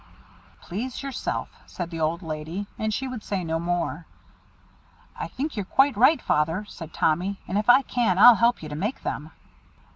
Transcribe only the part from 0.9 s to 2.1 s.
yourself," said the